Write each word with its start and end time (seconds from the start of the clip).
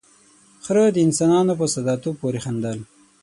،خره 0.63 0.85
د 0.91 0.97
انسانانو 1.07 1.53
په 1.59 1.65
ساده 1.73 1.95
توب 2.03 2.15
پورې 2.21 2.39
خندل. 2.45 2.79